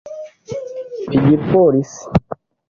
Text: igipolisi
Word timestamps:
igipolisi 1.17 2.01